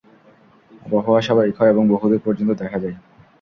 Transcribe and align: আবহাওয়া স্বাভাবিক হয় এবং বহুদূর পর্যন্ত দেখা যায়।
আবহাওয়া 0.85 1.21
স্বাভাবিক 1.21 1.55
হয় 1.57 1.71
এবং 1.71 1.83
বহুদূর 1.87 2.21
পর্যন্ত 2.25 2.51
দেখা 2.61 2.77
যায়। 2.79 2.95